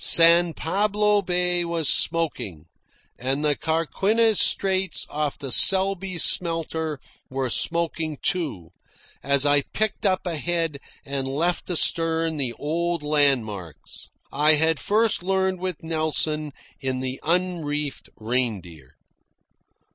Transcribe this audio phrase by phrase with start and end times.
[0.03, 2.65] San Pablo Bay was smoking,
[3.19, 8.17] and the Carquinez Straits off the Selby Smelter were smoking,
[9.21, 15.59] as I picked up ahead and left astern the old landmarks I had first learned
[15.59, 18.95] with Nelson in the unreefer Reindeer.